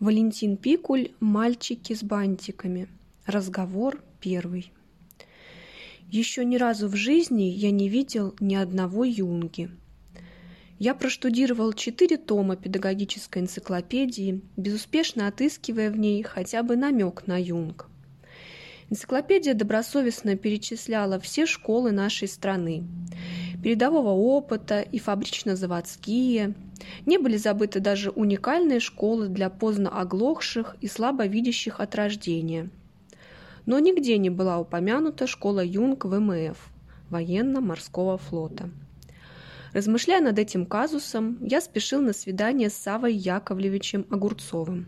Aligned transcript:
Валентин 0.00 0.56
Пикуль 0.56 1.10
«Мальчики 1.18 1.92
с 1.92 2.04
бантиками». 2.04 2.86
Разговор 3.26 4.00
первый. 4.20 4.70
Еще 6.08 6.44
ни 6.44 6.56
разу 6.56 6.86
в 6.86 6.94
жизни 6.94 7.42
я 7.42 7.72
не 7.72 7.88
видел 7.88 8.32
ни 8.38 8.54
одного 8.54 9.02
юнги. 9.02 9.72
Я 10.78 10.94
проштудировал 10.94 11.72
четыре 11.72 12.16
тома 12.16 12.54
педагогической 12.54 13.42
энциклопедии, 13.42 14.40
безуспешно 14.56 15.26
отыскивая 15.26 15.90
в 15.90 15.98
ней 15.98 16.22
хотя 16.22 16.62
бы 16.62 16.76
намек 16.76 17.26
на 17.26 17.36
юнг. 17.36 17.88
Энциклопедия 18.90 19.54
добросовестно 19.54 20.36
перечисляла 20.36 21.18
все 21.18 21.44
школы 21.44 21.90
нашей 21.90 22.28
страны, 22.28 22.84
передового 23.64 24.10
опыта 24.10 24.80
и 24.80 25.00
фабрично-заводские. 25.00 26.54
Не 27.06 27.18
были 27.18 27.36
забыты 27.36 27.80
даже 27.80 28.10
уникальные 28.10 28.80
школы 28.80 29.28
для 29.28 29.50
поздно 29.50 29.90
оглохших 29.90 30.76
и 30.80 30.88
слабовидящих 30.88 31.80
от 31.80 31.94
рождения. 31.94 32.70
Но 33.66 33.78
нигде 33.78 34.18
не 34.18 34.30
была 34.30 34.58
упомянута 34.58 35.26
школа 35.26 35.64
Юнг 35.64 36.04
ВМФ– 36.04 36.58
военно-морского 37.10 38.18
флота. 38.18 38.70
Размышляя 39.72 40.22
над 40.22 40.38
этим 40.38 40.64
казусом, 40.64 41.38
я 41.40 41.60
спешил 41.60 42.00
на 42.00 42.12
свидание 42.12 42.70
с 42.70 42.74
Савой 42.74 43.14
Яковлевичем 43.14 44.06
Огурцовым. 44.10 44.86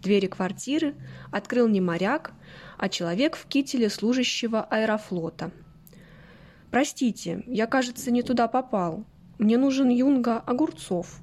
Двери 0.00 0.26
квартиры 0.26 0.94
открыл 1.30 1.68
не 1.68 1.80
моряк, 1.80 2.32
а 2.78 2.88
человек 2.88 3.36
в 3.36 3.46
кителе 3.46 3.90
служащего 3.90 4.62
аэрофлота– 4.62 5.50
«Простите, 6.74 7.44
я, 7.46 7.68
кажется, 7.68 8.10
не 8.10 8.22
туда 8.22 8.48
попал. 8.48 9.04
Мне 9.38 9.58
нужен 9.58 9.88
юнга 9.88 10.38
Огурцов». 10.38 11.20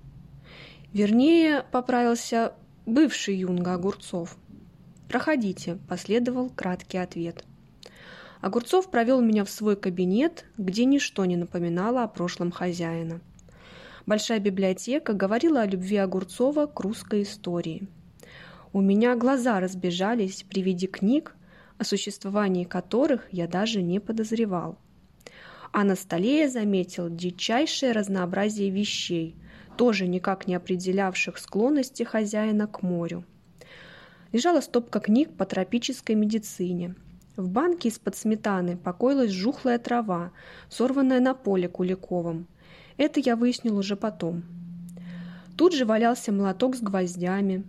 Вернее, 0.94 1.64
поправился 1.72 2.54
бывший 2.86 3.38
юнга 3.38 3.76
Огурцов. 3.76 4.36
«Проходите»,– 5.08 5.78
последовал 5.88 6.50
краткий 6.50 6.98
ответ. 6.98 7.46
Огурцов 8.42 8.92
провел 8.92 9.22
меня 9.22 9.46
в 9.46 9.50
свой 9.50 9.76
кабинет, 9.78 10.46
где 10.58 10.84
ничто 10.84 11.24
не 11.26 11.38
напоминало 11.38 12.04
о 12.04 12.08
прошлом 12.08 12.52
хозяина. 12.52 13.22
Большая 14.06 14.40
библиотека 14.40 15.14
говорила 15.14 15.62
о 15.62 15.68
любви 15.68 15.98
Огурцова 15.98 16.66
к 16.66 16.80
русской 16.82 17.22
истории. 17.22 17.88
У 18.74 18.82
меня 18.82 19.16
глаза 19.16 19.60
разбежались 19.60 20.44
при 20.44 20.62
виде 20.62 20.88
книг, 20.88 21.36
о 21.78 21.84
существовании 21.84 22.64
которых 22.66 23.28
я 23.32 23.48
даже 23.48 23.82
не 23.82 24.00
подозревал– 24.00 24.78
а 25.72 25.84
на 25.84 25.96
столе 25.96 26.42
я 26.42 26.50
заметил 26.50 27.10
дичайшее 27.10 27.94
разнообразие 27.94 28.70
вещей, 28.70 29.36
тоже 29.78 30.08
никак 30.08 30.48
не 30.48 30.56
определявших 30.56 31.38
склонности 31.38 32.04
хозяина 32.04 32.68
к 32.68 32.82
морю. 32.82 33.24
Лежала 34.32 34.62
стопка 34.62 35.00
книг 35.00 35.32
по 35.36 35.46
тропической 35.46 36.16
медицине. 36.16 36.96
В 37.38 37.50
банке 37.50 37.90
из-под 37.90 38.16
сметаны 38.16 38.78
покоилась 38.78 39.32
жухлая 39.32 39.80
трава, 39.80 40.32
сорванная 40.70 41.20
на 41.20 41.34
поле 41.34 41.68
Куликовым. 41.68 42.48
Это 42.98 43.20
я 43.20 43.36
выяснил 43.36 43.78
уже 43.78 43.96
потом. 43.96 44.44
Тут 45.58 45.74
же 45.74 45.86
валялся 45.86 46.32
молоток 46.32 46.76
с 46.76 46.82
гвоздями, 46.82 47.64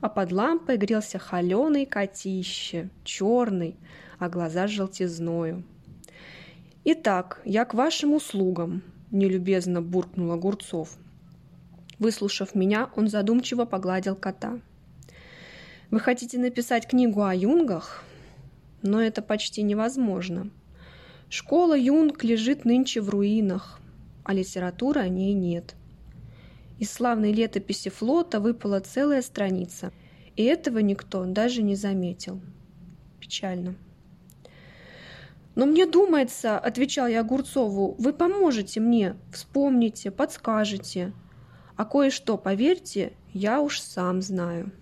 а 0.00 0.08
под 0.08 0.32
лампой 0.32 0.76
грелся 0.76 1.18
холеный 1.18 1.86
котище, 1.86 2.90
черный, 3.04 3.76
а 4.18 4.28
глаза 4.28 4.66
желтизною. 4.66 5.64
«Итак, 6.86 7.40
я 7.46 7.64
к 7.64 7.72
вашим 7.72 8.12
услугам»,– 8.12 8.82
нелюбезно 9.10 9.80
буркнул 9.80 10.30
Огурцов. 10.32 10.98
Выслушав 11.98 12.54
меня, 12.54 12.90
он 12.94 13.08
задумчиво 13.08 13.64
погладил 13.64 14.14
кота. 14.16 14.60
«Вы 15.90 15.98
хотите 15.98 16.38
написать 16.38 16.86
книгу 16.86 17.22
о 17.22 17.34
юнгах? 17.34 18.04
Но 18.82 19.00
это 19.00 19.22
почти 19.22 19.62
невозможно. 19.62 20.50
Школа 21.30 21.74
юнг 21.74 22.22
лежит 22.22 22.66
нынче 22.66 23.00
в 23.00 23.08
руинах, 23.08 23.80
а 24.22 24.34
литературы 24.34 25.00
о 25.00 25.08
ней 25.08 25.32
нет. 25.32 25.76
Из 26.78 26.92
славной 26.92 27.32
летописи 27.32 27.88
флота 27.88 28.40
выпала 28.40 28.80
целая 28.80 29.22
страница, 29.22 29.90
и 30.36 30.42
этого 30.42 30.80
никто 30.80 31.24
даже 31.24 31.62
не 31.62 31.76
заметил. 31.76 32.42
Печально. 33.20 33.74
«Но 35.54 35.66
мне 35.66 35.86
думается,— 35.86 36.58
отвечал 36.58 37.06
я 37.06 37.20
Огурцову,— 37.20 37.94
вы 37.98 38.12
поможете 38.12 38.80
мне, 38.80 39.16
вспомните, 39.32 40.10
подскажете. 40.10 41.12
А 41.76 41.84
кое-что, 41.84 42.36
поверьте, 42.36 43.12
я 43.32 43.60
уж 43.60 43.80
сам 43.80 44.20
знаю». 44.20 44.72